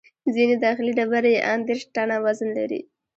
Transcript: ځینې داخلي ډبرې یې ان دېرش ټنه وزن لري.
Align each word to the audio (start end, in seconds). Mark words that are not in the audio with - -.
ځینې 0.33 0.55
داخلي 0.65 0.91
ډبرې 0.97 1.31
یې 1.35 1.41
ان 1.51 1.59
دېرش 1.67 1.83
ټنه 1.93 2.15
وزن 2.25 2.49
لري. 2.57 2.79